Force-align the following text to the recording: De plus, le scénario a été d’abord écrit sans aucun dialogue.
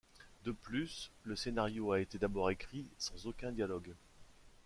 De 0.45 0.51
plus, 0.51 1.11
le 1.25 1.35
scénario 1.35 1.91
a 1.91 1.99
été 1.99 2.17
d’abord 2.17 2.49
écrit 2.49 2.87
sans 2.97 3.27
aucun 3.27 3.51
dialogue. 3.51 3.93